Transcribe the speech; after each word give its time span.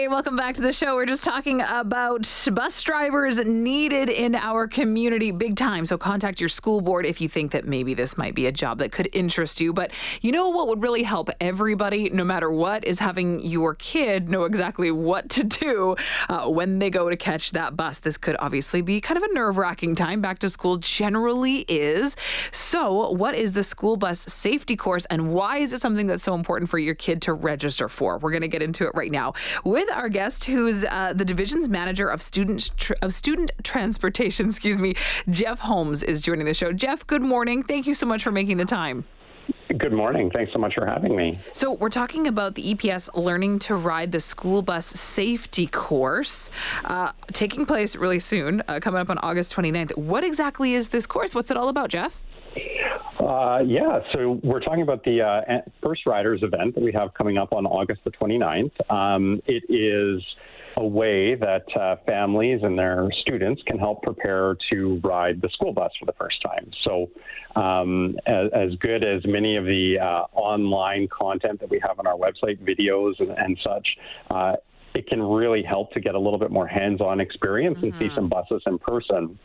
Hey, 0.00 0.08
welcome 0.08 0.34
back 0.34 0.54
to 0.54 0.62
the 0.62 0.72
show. 0.72 0.94
We're 0.94 1.04
just 1.04 1.24
talking 1.24 1.60
about 1.60 2.26
bus 2.54 2.82
drivers 2.82 3.38
needed 3.44 4.08
in 4.08 4.34
our 4.34 4.66
community 4.66 5.30
big 5.30 5.56
time. 5.56 5.84
So 5.84 5.98
contact 5.98 6.40
your 6.40 6.48
school 6.48 6.80
board 6.80 7.04
if 7.04 7.20
you 7.20 7.28
think 7.28 7.52
that 7.52 7.66
maybe 7.66 7.92
this 7.92 8.16
might 8.16 8.34
be 8.34 8.46
a 8.46 8.52
job 8.52 8.78
that 8.78 8.92
could 8.92 9.10
interest 9.12 9.60
you. 9.60 9.74
But 9.74 9.90
you 10.22 10.32
know 10.32 10.48
what 10.48 10.68
would 10.68 10.82
really 10.82 11.02
help 11.02 11.28
everybody, 11.38 12.08
no 12.08 12.24
matter 12.24 12.50
what, 12.50 12.86
is 12.86 12.98
having 12.98 13.40
your 13.40 13.74
kid 13.74 14.30
know 14.30 14.44
exactly 14.44 14.90
what 14.90 15.28
to 15.28 15.44
do 15.44 15.96
uh, 16.30 16.48
when 16.48 16.78
they 16.78 16.88
go 16.88 17.10
to 17.10 17.16
catch 17.18 17.50
that 17.50 17.76
bus. 17.76 17.98
This 17.98 18.16
could 18.16 18.36
obviously 18.38 18.80
be 18.80 19.02
kind 19.02 19.18
of 19.18 19.24
a 19.24 19.34
nerve 19.34 19.58
wracking 19.58 19.96
time. 19.96 20.22
Back 20.22 20.38
to 20.38 20.48
school 20.48 20.78
generally 20.78 21.66
is. 21.68 22.16
So, 22.52 23.10
what 23.10 23.34
is 23.34 23.52
the 23.52 23.62
school 23.62 23.98
bus 23.98 24.20
safety 24.20 24.76
course 24.76 25.04
and 25.10 25.34
why 25.34 25.58
is 25.58 25.74
it 25.74 25.82
something 25.82 26.06
that's 26.06 26.24
so 26.24 26.32
important 26.32 26.70
for 26.70 26.78
your 26.78 26.94
kid 26.94 27.20
to 27.20 27.34
register 27.34 27.86
for? 27.86 28.16
We're 28.16 28.30
going 28.30 28.40
to 28.40 28.48
get 28.48 28.62
into 28.62 28.86
it 28.86 28.92
right 28.94 29.10
now 29.10 29.34
with 29.62 29.89
our 29.90 30.08
guest, 30.08 30.44
who's 30.44 30.84
uh, 30.84 31.12
the 31.14 31.24
division's 31.24 31.68
manager 31.68 32.08
of 32.08 32.22
student 32.22 32.70
tr- 32.76 32.94
of 33.02 33.14
student 33.14 33.50
transportation. 33.62 34.46
Excuse 34.50 34.80
me, 34.80 34.94
Geoff 35.28 35.60
Holmes 35.60 36.02
is 36.02 36.22
joining 36.22 36.46
the 36.46 36.54
show. 36.54 36.72
Geoff, 36.72 37.06
good 37.06 37.22
morning. 37.22 37.62
Thank 37.62 37.86
you 37.86 37.94
so 37.94 38.06
much 38.06 38.22
for 38.22 38.32
making 38.32 38.56
the 38.56 38.64
time. 38.64 39.04
Good 39.78 39.92
morning. 39.92 40.30
Thanks 40.30 40.52
so 40.52 40.58
much 40.58 40.74
for 40.74 40.84
having 40.84 41.14
me. 41.14 41.38
So, 41.52 41.72
we're 41.72 41.90
talking 41.90 42.26
about 42.26 42.56
the 42.56 42.74
EPS 42.74 43.08
Learning 43.14 43.58
to 43.60 43.76
Ride 43.76 44.10
the 44.10 44.20
School 44.20 44.62
Bus 44.62 44.84
Safety 44.84 45.66
course 45.66 46.50
uh, 46.84 47.12
taking 47.32 47.66
place 47.66 47.94
really 47.94 48.18
soon, 48.18 48.62
uh, 48.66 48.80
coming 48.80 49.00
up 49.00 49.10
on 49.10 49.18
August 49.18 49.54
29th. 49.54 49.96
What 49.96 50.24
exactly 50.24 50.74
is 50.74 50.88
this 50.88 51.06
course? 51.06 51.34
What's 51.34 51.50
it 51.50 51.56
all 51.56 51.68
about, 51.68 51.90
Geoff? 51.90 52.20
Uh, 53.20 53.60
yeah, 53.66 54.00
so 54.12 54.40
we're 54.42 54.60
talking 54.60 54.82
about 54.82 55.04
the 55.04 55.20
uh, 55.20 55.60
First 55.82 56.06
Riders 56.06 56.42
event 56.42 56.74
that 56.74 56.82
we 56.82 56.92
have 56.92 57.12
coming 57.14 57.36
up 57.36 57.52
on 57.52 57.66
August 57.66 58.00
the 58.04 58.10
29th. 58.12 58.72
Um, 58.90 59.42
it 59.46 59.62
is 59.68 60.22
a 60.76 60.86
way 60.86 61.34
that 61.34 61.64
uh, 61.78 61.96
families 62.06 62.60
and 62.62 62.78
their 62.78 63.08
students 63.20 63.60
can 63.66 63.78
help 63.78 64.02
prepare 64.02 64.56
to 64.72 65.00
ride 65.04 65.42
the 65.42 65.50
school 65.50 65.72
bus 65.72 65.90
for 65.98 66.06
the 66.06 66.14
first 66.14 66.40
time. 66.42 66.70
So, 66.84 67.10
um, 67.60 68.16
as, 68.26 68.48
as, 68.54 68.74
good 68.78 69.04
as 69.04 69.20
many 69.26 69.56
of 69.56 69.64
the 69.64 69.98
uh, 70.00 70.22
online 70.32 71.08
content 71.08 71.60
that 71.60 71.68
we 71.68 71.80
have 71.86 71.98
on 71.98 72.06
our 72.06 72.16
website, 72.16 72.58
videos 72.62 73.18
and, 73.18 73.30
and 73.30 73.58
such, 73.62 73.86
uh, 74.30 74.52
it 74.94 75.06
can 75.08 75.22
really 75.22 75.62
help 75.62 75.92
to 75.92 76.00
get 76.00 76.14
a 76.14 76.18
little 76.18 76.38
bit 76.38 76.50
more 76.50 76.66
hands 76.66 77.00
on 77.00 77.20
experience 77.20 77.76
mm-hmm. 77.76 77.86
and 77.86 77.94
see 77.94 78.06
mm-hmm. 78.06 78.14
some 78.14 78.28
buses 78.28 78.62
in 78.66 78.78
person. 78.78 79.38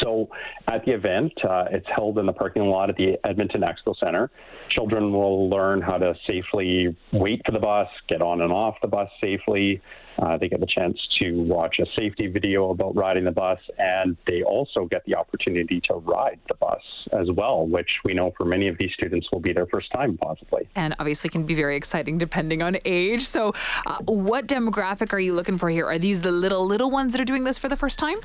So 0.00 0.28
at 0.68 0.84
the 0.84 0.92
event, 0.92 1.32
uh, 1.44 1.64
it's 1.70 1.86
held 1.94 2.18
in 2.18 2.26
the 2.26 2.32
parking 2.32 2.64
lot 2.64 2.90
at 2.90 2.96
the 2.96 3.18
Edmonton 3.24 3.62
Expo 3.62 3.94
Center. 3.98 4.30
Children 4.70 5.12
will 5.12 5.48
learn 5.48 5.80
how 5.80 5.98
to 5.98 6.14
safely 6.26 6.96
wait 7.12 7.42
for 7.46 7.52
the 7.52 7.58
bus, 7.58 7.88
get 8.08 8.22
on 8.22 8.40
and 8.40 8.52
off 8.52 8.76
the 8.82 8.88
bus 8.88 9.08
safely. 9.20 9.80
Uh, 10.18 10.38
they 10.38 10.48
get 10.48 10.60
the 10.60 10.66
chance 10.66 10.98
to 11.18 11.42
watch 11.42 11.76
a 11.78 11.84
safety 11.94 12.26
video 12.26 12.70
about 12.70 12.96
riding 12.96 13.24
the 13.24 13.30
bus, 13.30 13.58
and 13.78 14.16
they 14.26 14.42
also 14.42 14.86
get 14.86 15.04
the 15.04 15.14
opportunity 15.14 15.80
to 15.86 15.94
ride 15.94 16.38
the 16.48 16.54
bus 16.54 16.80
as 17.12 17.30
well, 17.32 17.66
which 17.66 17.90
we 18.04 18.14
know 18.14 18.32
for 18.36 18.46
many 18.46 18.66
of 18.68 18.78
these 18.78 18.90
students 18.94 19.26
will 19.30 19.40
be 19.40 19.52
their 19.52 19.66
first 19.66 19.92
time, 19.92 20.16
possibly. 20.16 20.66
And 20.74 20.94
obviously 20.98 21.28
can 21.28 21.44
be 21.44 21.54
very 21.54 21.76
exciting 21.76 22.16
depending 22.16 22.62
on 22.62 22.78
age. 22.86 23.22
So, 23.22 23.52
uh, 23.86 23.98
what 24.06 24.46
demographic 24.46 25.12
are 25.12 25.20
you 25.20 25.34
looking 25.34 25.58
for 25.58 25.68
here? 25.68 25.86
Are 25.86 25.98
these 25.98 26.22
the 26.22 26.32
little, 26.32 26.64
little 26.64 26.90
ones 26.90 27.12
that 27.12 27.20
are 27.20 27.26
doing 27.26 27.44
this 27.44 27.58
for 27.58 27.68
the 27.68 27.76
first 27.76 27.98
time? 27.98 28.16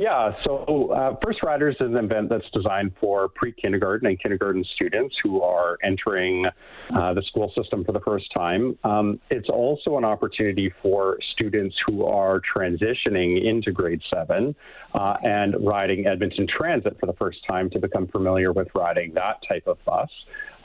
Yeah, 0.00 0.30
so 0.44 0.92
uh, 0.92 1.16
First 1.24 1.42
Riders 1.42 1.74
is 1.80 1.88
an 1.88 1.96
event 1.96 2.28
that's 2.28 2.48
designed 2.52 2.92
for 3.00 3.28
pre 3.28 3.50
kindergarten 3.50 4.06
and 4.06 4.20
kindergarten 4.20 4.64
students 4.76 5.16
who 5.24 5.42
are 5.42 5.76
entering 5.82 6.46
uh, 6.94 7.14
the 7.14 7.22
school 7.22 7.52
system 7.56 7.84
for 7.84 7.90
the 7.90 8.00
first 8.00 8.26
time. 8.32 8.78
Um, 8.84 9.18
it's 9.28 9.48
also 9.48 9.98
an 9.98 10.04
opportunity 10.04 10.72
for 10.82 11.18
students 11.32 11.74
who 11.84 12.04
are 12.04 12.40
transitioning 12.56 13.44
into 13.44 13.72
grade 13.72 14.00
seven 14.12 14.54
uh, 14.94 15.16
and 15.24 15.56
riding 15.66 16.06
Edmonton 16.06 16.46
Transit 16.46 16.96
for 17.00 17.06
the 17.06 17.14
first 17.14 17.38
time 17.48 17.68
to 17.70 17.80
become 17.80 18.06
familiar 18.06 18.52
with 18.52 18.68
riding 18.76 19.14
that 19.14 19.40
type 19.48 19.66
of 19.66 19.84
bus 19.84 20.10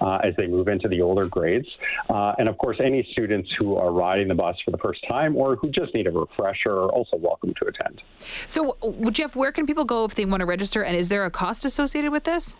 uh, 0.02 0.20
as 0.24 0.36
they 0.36 0.48
move 0.48 0.68
into 0.68 0.88
the 0.88 1.02
older 1.02 1.28
grades. 1.28 1.68
Uh, 2.10 2.34
and 2.38 2.50
of 2.50 2.58
course, 2.58 2.78
any 2.84 3.08
students 3.12 3.50
who 3.58 3.76
are 3.76 3.92
riding 3.92 4.28
the 4.28 4.36
bus 4.36 4.56
for 4.64 4.72
the 4.72 4.78
first 4.78 5.06
time 5.08 5.36
or 5.36 5.56
who 5.56 5.70
just 5.70 5.94
need 5.94 6.08
a 6.08 6.12
refresher 6.12 6.72
are 6.72 6.90
also 6.92 7.18
welcome 7.18 7.54
to 7.60 7.68
attend. 7.68 8.02
So, 8.48 8.78
Geoff, 9.12 9.36
where 9.36 9.52
can 9.52 9.66
people 9.66 9.86
go 9.86 10.06
if 10.06 10.16
they 10.16 10.26
want 10.26 10.42
to 10.42 10.46
register? 10.46 10.84
And 10.84 10.96
is 10.96 11.10
there 11.10 11.26
a 11.26 11.32
cost 11.32 11.66
associated 11.66 12.12
with 12.12 12.24
this? 12.24 12.56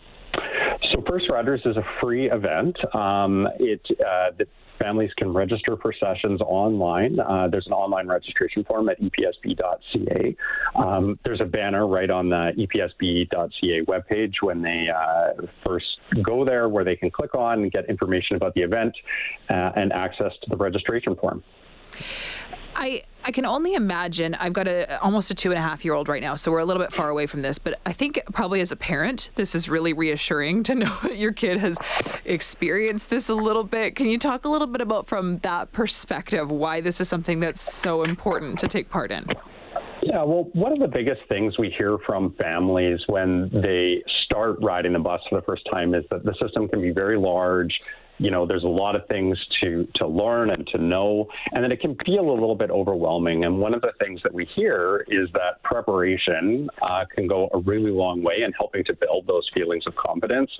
First 1.14 1.30
Riders 1.30 1.60
is 1.64 1.76
a 1.76 1.84
free 2.00 2.28
event. 2.28 2.76
Um, 2.92 3.46
it 3.60 3.80
uh, 4.00 4.32
the 4.36 4.48
families 4.80 5.12
can 5.16 5.32
register 5.32 5.76
for 5.80 5.92
sessions 5.92 6.40
online. 6.40 7.20
Uh, 7.20 7.46
there's 7.46 7.68
an 7.68 7.72
online 7.72 8.08
registration 8.08 8.64
form 8.64 8.88
at 8.88 9.00
epsb.ca. 9.00 10.36
Um, 10.74 11.16
there's 11.24 11.40
a 11.40 11.44
banner 11.44 11.86
right 11.86 12.10
on 12.10 12.30
the 12.30 12.50
epsb.ca 12.58 13.84
webpage 13.84 14.32
when 14.42 14.60
they 14.60 14.88
uh, 14.88 15.46
first 15.64 15.86
go 16.20 16.44
there 16.44 16.68
where 16.68 16.82
they 16.82 16.96
can 16.96 17.12
click 17.12 17.36
on 17.36 17.62
and 17.62 17.70
get 17.70 17.88
information 17.88 18.34
about 18.34 18.52
the 18.54 18.62
event 18.62 18.96
uh, 19.50 19.70
and 19.76 19.92
access 19.92 20.32
to 20.42 20.50
the 20.50 20.56
registration 20.56 21.14
form. 21.14 21.44
I 22.76 23.02
I 23.24 23.30
can 23.30 23.46
only 23.46 23.74
imagine. 23.74 24.34
I've 24.34 24.52
got 24.52 24.68
a 24.68 25.00
almost 25.00 25.30
a 25.30 25.34
two 25.34 25.50
and 25.50 25.58
a 25.58 25.62
half 25.62 25.84
year 25.84 25.94
old 25.94 26.08
right 26.08 26.20
now, 26.20 26.34
so 26.34 26.50
we're 26.50 26.58
a 26.58 26.64
little 26.64 26.82
bit 26.82 26.92
far 26.92 27.08
away 27.08 27.26
from 27.26 27.42
this. 27.42 27.58
But 27.58 27.80
I 27.86 27.92
think 27.92 28.20
probably 28.32 28.60
as 28.60 28.72
a 28.72 28.76
parent, 28.76 29.30
this 29.36 29.54
is 29.54 29.68
really 29.68 29.92
reassuring 29.92 30.62
to 30.64 30.74
know 30.74 30.98
that 31.02 31.16
your 31.16 31.32
kid 31.32 31.58
has 31.58 31.78
experienced 32.24 33.10
this 33.10 33.28
a 33.28 33.34
little 33.34 33.64
bit. 33.64 33.96
Can 33.96 34.06
you 34.06 34.18
talk 34.18 34.44
a 34.44 34.48
little 34.48 34.66
bit 34.66 34.80
about 34.80 35.06
from 35.06 35.38
that 35.38 35.72
perspective 35.72 36.50
why 36.50 36.80
this 36.80 37.00
is 37.00 37.08
something 37.08 37.40
that's 37.40 37.60
so 37.60 38.02
important 38.02 38.58
to 38.58 38.68
take 38.68 38.90
part 38.90 39.10
in? 39.10 39.26
Yeah, 40.02 40.22
well, 40.22 40.50
one 40.52 40.72
of 40.72 40.80
the 40.80 40.88
biggest 40.88 41.22
things 41.30 41.58
we 41.58 41.70
hear 41.78 41.96
from 42.04 42.34
families 42.38 43.00
when 43.06 43.48
they 43.52 44.02
start 44.26 44.58
riding 44.60 44.92
the 44.92 44.98
bus 44.98 45.22
for 45.30 45.40
the 45.40 45.46
first 45.46 45.62
time 45.72 45.94
is 45.94 46.04
that 46.10 46.24
the 46.24 46.34
system 46.42 46.68
can 46.68 46.82
be 46.82 46.90
very 46.90 47.16
large 47.16 47.72
you 48.18 48.30
know, 48.30 48.46
there's 48.46 48.64
a 48.64 48.68
lot 48.68 48.94
of 48.94 49.06
things 49.08 49.38
to 49.60 49.86
to 49.96 50.06
learn 50.06 50.50
and 50.50 50.66
to 50.68 50.78
know, 50.78 51.28
and 51.52 51.62
then 51.62 51.72
it 51.72 51.80
can 51.80 51.96
feel 52.06 52.30
a 52.30 52.32
little 52.32 52.54
bit 52.54 52.70
overwhelming. 52.70 53.44
And 53.44 53.58
one 53.58 53.74
of 53.74 53.80
the 53.80 53.92
things 53.98 54.20
that 54.22 54.32
we 54.32 54.46
hear 54.54 55.04
is 55.08 55.28
that 55.34 55.62
preparation 55.62 56.68
uh, 56.82 57.04
can 57.14 57.26
go 57.26 57.48
a 57.52 57.58
really 57.58 57.90
long 57.90 58.22
way 58.22 58.42
in 58.44 58.52
helping 58.52 58.84
to 58.84 58.94
build 58.94 59.26
those 59.26 59.48
feelings 59.54 59.84
of 59.86 59.94
confidence 59.96 60.50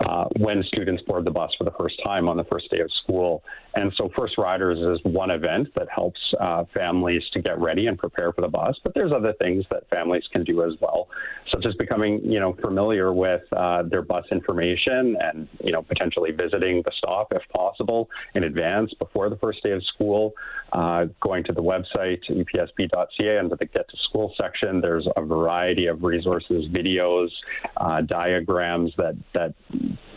uh, 0.00 0.24
when 0.38 0.62
students 0.64 1.02
board 1.04 1.24
the 1.24 1.30
bus 1.30 1.50
for 1.56 1.64
the 1.64 1.70
first 1.78 2.00
time 2.04 2.28
on 2.28 2.36
the 2.36 2.44
first 2.44 2.70
day 2.70 2.80
of 2.80 2.90
school. 3.02 3.42
And 3.74 3.92
so, 3.96 4.10
First 4.16 4.38
Riders 4.38 4.78
is 4.78 5.00
one 5.04 5.30
event 5.30 5.68
that 5.74 5.88
helps 5.94 6.20
uh, 6.40 6.64
families 6.72 7.22
to 7.32 7.40
get 7.40 7.58
ready 7.58 7.86
and 7.86 7.98
prepare 7.98 8.32
for 8.32 8.40
the 8.40 8.48
bus. 8.48 8.78
But 8.82 8.94
there's 8.94 9.12
other 9.12 9.34
things 9.38 9.64
that 9.70 9.88
families 9.90 10.24
can 10.32 10.44
do 10.44 10.62
as 10.62 10.72
well, 10.80 11.08
such 11.50 11.66
as 11.66 11.74
becoming, 11.74 12.20
you 12.24 12.40
know, 12.40 12.56
familiar 12.60 13.12
with 13.12 13.42
uh, 13.56 13.82
their 13.82 14.02
bus 14.02 14.24
information 14.30 15.16
and, 15.20 15.48
you 15.62 15.72
know, 15.72 15.82
potentially 15.82 16.30
visiting 16.30 16.82
the 16.84 16.92
stop 16.98 17.32
if 17.32 17.42
possible 17.52 18.08
in 18.34 18.44
advance 18.44 18.92
before 18.94 19.28
the 19.28 19.36
first 19.36 19.62
day 19.62 19.72
of 19.72 19.82
school. 19.84 20.32
Uh, 20.72 21.06
going 21.20 21.44
to 21.44 21.52
the 21.52 21.62
website 21.62 22.18
epsb.ca 22.28 23.38
under 23.38 23.56
the 23.56 23.66
Get 23.66 23.88
to 23.88 23.96
School 24.08 24.34
section, 24.40 24.80
there's 24.80 25.06
a 25.16 25.22
variety 25.22 25.86
of 25.86 26.02
resources, 26.02 26.66
videos, 26.68 27.28
uh, 27.76 28.00
diagrams 28.02 28.92
that 28.96 29.16
that 29.34 29.54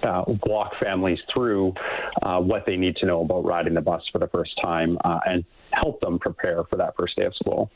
uh, 0.04 0.24
walk 0.46 0.74
families 0.82 1.20
through 1.34 1.74
uh, 2.22 2.40
what 2.40 2.66
they 2.66 2.78
need 2.78 2.96
to 2.98 3.06
know 3.06 3.22
about 3.22 3.46
riding 3.46 3.74
the 3.74 3.82
bus 3.82 4.04
for 4.12 4.20
the 4.20 4.28
first 4.28 4.52
time 4.62 4.98
uh, 5.04 5.20
and 5.26 5.44
help 5.72 6.00
them 6.02 6.18
prepare 6.20 6.64
for 6.64 6.76
that 6.78 6.96
first 6.96 7.16
day 7.16 7.26
of 7.26 7.36
school. 7.36 7.70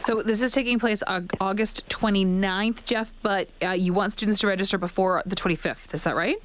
So 0.00 0.22
this 0.22 0.42
is 0.42 0.52
taking 0.52 0.78
place 0.78 1.02
August 1.40 1.88
29th, 1.88 2.84
Geoff, 2.84 3.12
but 3.22 3.48
uh, 3.62 3.70
you 3.70 3.92
want 3.92 4.12
students 4.12 4.40
to 4.40 4.46
register 4.46 4.78
before 4.78 5.22
the 5.26 5.36
25th. 5.36 5.94
Is 5.94 6.02
that 6.04 6.16
right? 6.16 6.36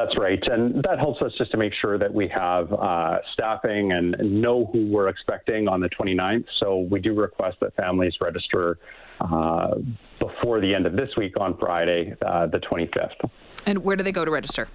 That's 0.00 0.16
right. 0.18 0.42
And 0.46 0.82
that 0.84 0.98
helps 0.98 1.20
us 1.20 1.32
just 1.36 1.50
to 1.50 1.58
make 1.58 1.72
sure 1.80 1.98
that 1.98 2.12
we 2.12 2.26
have 2.28 2.72
uh, 2.72 3.18
staffing 3.34 3.92
and 3.92 4.16
know 4.40 4.70
who 4.72 4.86
we're 4.86 5.08
expecting 5.08 5.68
on 5.68 5.80
the 5.80 5.90
29th. 5.90 6.44
So 6.58 6.86
we 6.90 7.00
do 7.00 7.14
request 7.14 7.58
that 7.60 7.74
families 7.76 8.14
register 8.20 8.78
uh, 9.20 9.74
before 10.18 10.60
the 10.60 10.74
end 10.74 10.86
of 10.86 10.94
this 10.94 11.10
week 11.18 11.38
on 11.38 11.58
Friday, 11.58 12.14
uh, 12.24 12.46
the 12.46 12.58
25th. 12.58 13.30
And 13.66 13.84
where 13.84 13.94
do 13.94 14.02
they 14.02 14.12
go 14.12 14.24
to 14.24 14.30
register? 14.30 14.68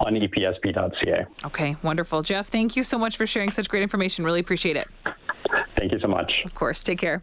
On 0.00 0.14
epsb.ca. 0.14 1.26
Okay, 1.44 1.76
wonderful. 1.82 2.22
Geoff, 2.22 2.48
thank 2.48 2.74
you 2.74 2.82
so 2.82 2.98
much 2.98 3.16
for 3.16 3.26
sharing 3.26 3.52
such 3.52 3.68
great 3.68 3.82
information. 3.82 4.24
Really 4.24 4.40
appreciate 4.40 4.76
it. 4.76 4.88
Thank 5.80 5.92
you 5.92 5.98
so 5.98 6.08
much. 6.08 6.42
Of 6.44 6.54
course. 6.54 6.82
Take 6.82 6.98
care. 6.98 7.22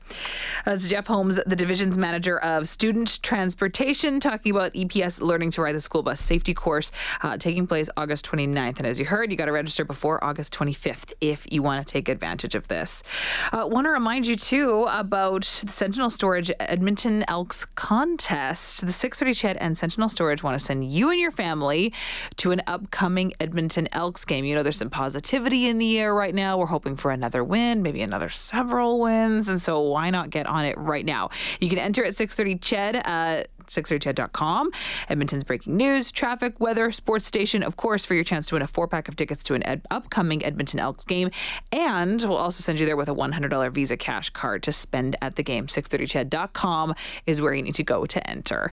That's 0.65 0.87
Geoff 0.87 1.05
Holmes, 1.05 1.39
the 1.45 1.55
division's 1.55 1.95
manager 1.95 2.39
of 2.39 2.67
student 2.67 3.21
transportation, 3.21 4.19
talking 4.19 4.51
about 4.51 4.73
EPS 4.73 5.21
Learning 5.21 5.51
to 5.51 5.61
Ride 5.61 5.75
the 5.75 5.79
School 5.79 6.01
Bus 6.01 6.19
Safety 6.19 6.55
Course 6.55 6.91
uh, 7.21 7.37
taking 7.37 7.67
place 7.67 7.87
August 7.95 8.25
29th. 8.25 8.79
And 8.79 8.87
as 8.87 8.99
you 8.99 9.05
heard, 9.05 9.29
you 9.29 9.37
got 9.37 9.45
to 9.45 9.51
register 9.51 9.85
before 9.85 10.23
August 10.23 10.55
25th 10.55 11.13
if 11.21 11.45
you 11.51 11.61
want 11.61 11.85
to 11.85 11.91
take 11.91 12.09
advantage 12.09 12.55
of 12.55 12.67
this. 12.67 13.03
Uh, 13.51 13.67
want 13.69 13.85
to 13.85 13.91
remind 13.91 14.25
you, 14.25 14.35
too, 14.35 14.87
about 14.89 15.43
the 15.43 15.71
Sentinel 15.71 16.09
Storage 16.09 16.51
Edmonton 16.59 17.25
Elks 17.27 17.63
contest. 17.75 18.83
The 18.83 18.91
630 18.91 19.35
CHED 19.35 19.57
and 19.57 19.77
Sentinel 19.77 20.09
Storage 20.09 20.41
want 20.41 20.59
to 20.59 20.65
send 20.65 20.91
you 20.91 21.11
and 21.11 21.19
your 21.19 21.29
family 21.29 21.93
to 22.37 22.49
an 22.49 22.63
upcoming 22.65 23.33
Edmonton 23.39 23.87
Elks 23.91 24.25
game. 24.25 24.45
You 24.45 24.55
know, 24.55 24.63
there's 24.63 24.77
some 24.77 24.89
positivity 24.89 25.67
in 25.67 25.77
the 25.77 25.99
air 25.99 26.15
right 26.15 26.33
now. 26.33 26.57
We're 26.57 26.65
hoping 26.65 26.95
for 26.95 27.11
another 27.11 27.43
win, 27.43 27.83
maybe 27.83 28.01
another 28.01 28.29
several 28.47 28.99
wins. 28.99 29.49
And 29.49 29.61
so 29.61 29.81
why 29.81 30.09
not 30.09 30.29
get 30.29 30.47
on 30.47 30.65
it 30.65 30.77
right 30.77 31.05
now? 31.05 31.29
You 31.59 31.69
can 31.69 31.79
enter 31.79 32.03
at 32.05 32.15
630 32.15 32.59
CHED. 32.59 33.01
Uh, 33.05 33.43
630ched.com. 33.67 34.71
Edmonton's 35.09 35.43
breaking 35.43 35.75
news, 35.75 36.11
traffic, 36.11 36.57
weather, 36.59 36.91
sports 36.91 37.25
station, 37.25 37.63
of 37.63 37.75
course, 37.75 38.05
for 38.05 38.13
your 38.13 38.23
chance 38.23 38.47
to 38.47 38.55
win 38.55 38.61
a 38.61 38.67
four 38.67 38.87
pack 38.87 39.09
of 39.09 39.17
tickets 39.17 39.43
to 39.43 39.55
an 39.55 39.63
ed- 39.63 39.81
upcoming 39.91 40.43
Edmonton 40.45 40.79
Elks 40.79 41.03
game. 41.03 41.29
And 41.73 42.21
we'll 42.21 42.37
also 42.37 42.61
send 42.61 42.79
you 42.79 42.85
there 42.85 42.95
with 42.95 43.09
a 43.09 43.13
$100 43.13 43.71
Visa 43.73 43.97
cash 43.97 44.29
card 44.29 44.63
to 44.63 44.71
spend 44.71 45.17
at 45.21 45.35
the 45.35 45.43
game. 45.43 45.67
630ched.com 45.67 46.95
is 47.25 47.41
where 47.41 47.53
you 47.53 47.61
need 47.61 47.75
to 47.75 47.83
go 47.83 48.05
to 48.05 48.29
enter. 48.29 48.71